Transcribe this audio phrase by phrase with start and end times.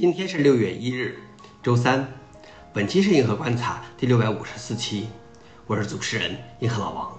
[0.00, 1.18] 今天是六月一日，
[1.60, 2.06] 周三。
[2.72, 5.08] 本期是银河观察第六百五十四期，
[5.66, 7.18] 我是主持人银河老王。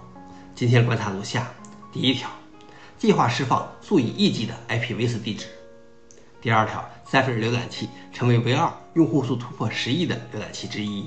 [0.56, 1.52] 今天观察如下：
[1.92, 2.30] 第一条，
[2.98, 5.48] 计划释放数以亿计的 IPv4 地址；
[6.40, 11.04] 第二条，Safari 浏览器成为唯二用户数突破十亿的浏览器之一；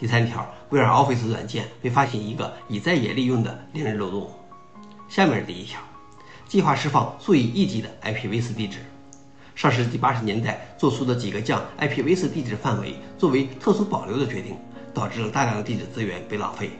[0.00, 4.30] 第三条，微软 Office 软件被发现一个已在野利用的令人漏洞。
[5.10, 5.82] 下面是第一条，
[6.48, 8.78] 计划释放数以亿计的 IPv4 地址。
[9.54, 14.56] 上世纪八十年代做出的几个将 IPv4 地址范围作为特殊保留的决定，
[14.94, 16.70] 导致了大量的地址资源被浪费。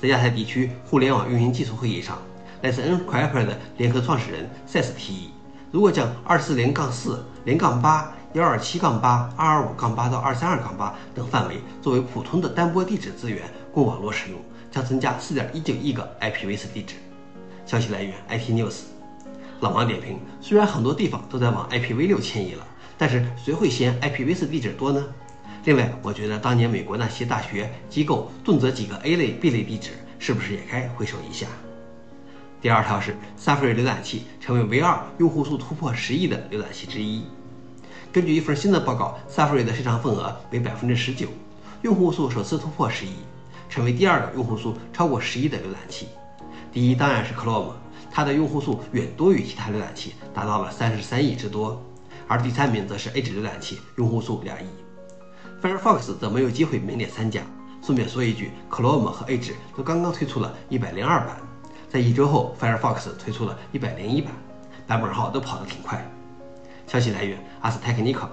[0.00, 2.18] 在亚太地区互联网运营技术会议上，
[2.60, 5.30] 来自 Ncraper 的联合创始人塞斯提议，
[5.70, 13.42] 如果将二四零杠四零杠八幺二七杠八二二五杠八到二三二杠八等范围作为普通的单波地址资源
[13.72, 14.38] 供网络使用，
[14.70, 16.94] 将增加四点一九亿个 IPv4 地址。
[17.64, 19.01] 消息来源：IT News。
[19.62, 22.66] 老王点评：虽然很多地方都在往 IPv6 迁移了，
[22.98, 25.06] 但是谁会嫌 IPv4 地址多呢？
[25.64, 31.46] 另外，我觉得当年美国那些大学机构动辄几个 A 类、B 类地址，是不是也该回首一下？
[32.60, 37.22] 第二条是 Safari 浏览器成为唯二用户数突破十亿的浏览器之一。
[38.10, 41.28] 根据一份新的报告，Safari 的市场份额为百分之十九，
[41.82, 43.12] 用户数首次突破十亿，
[43.70, 46.08] 成为第二个用户数超过十亿的浏览器。
[46.72, 47.74] 第一当然是 Chrome。
[48.12, 51.82] 它的用户数远多于其他浏览器，达到了三十三亿之多，
[52.28, 54.66] 而第三名则是 Edge 浏览器，用户数两亿。
[55.62, 57.40] Firefox 则没有机会名列三甲。
[57.82, 61.36] 顺便说一句，Chrome 和 Edge 都刚刚推出了一百零二版，
[61.88, 64.32] 在一周后，Firefox 推出了一百零一版，
[64.86, 66.08] 版本号都跑得挺快。
[66.86, 68.28] 消息来源：Ars Technica。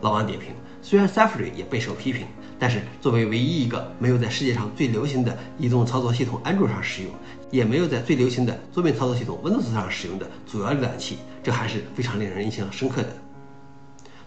[0.00, 0.50] 老王点评：
[0.82, 2.26] 虽然 Safari 也备受批评，
[2.58, 7.10] 但是作为唯一一个没有在世界上最流行的移动操作系统安卓上使用，
[7.50, 13.08] 也没有在最流行的桌面操作系统 Windows 上使用的主要浏览器，这还是非常令人印象深刻的。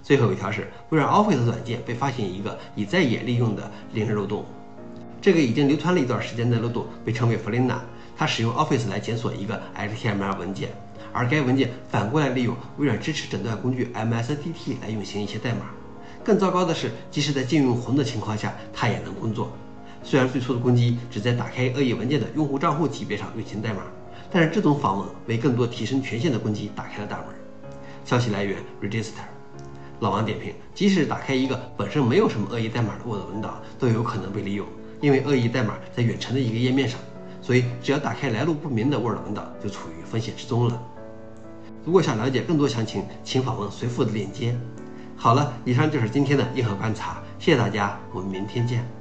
[0.01, 4.43] 最后一条是微软 Office 软件被发现一个已再也利用的临时漏洞，
[5.21, 7.77] 这个已经流传了一段时间的漏洞被称为 Flina，
[8.17, 10.69] 它使用 Office 来检索一个 HTML 文件。
[11.11, 15.61] 而该文件反过来利用微软支持诊断工具 MSDT 来运行一些代码。
[16.23, 19.51] 更糟糕的是，即使在禁用红的情况下，它也能工作。
[20.03, 23.83] 虽然最初的攻击只在打开恶意文件的用户账户级别上运行代码，
[24.31, 27.27] 但是这种访问为更多提升权限的攻击打开了大门。
[28.05, 29.25] 消息来源：Register。
[29.99, 34.65] 老王点评：即使打开一个本身没有什么恶意代码的 Word 文档，都有可能被利用，
[35.01, 36.97] 因为恶意代码在远程的一个页面上，
[37.41, 40.81] 所以只要打开来路不明的 Word 文档，就处于风险之中了。
[41.85, 44.55] 如果想了解更多详情，请访问随附的链接。
[45.15, 48.98] 好了，以上就是今天的硬核观察，谢谢大家，我们明天见。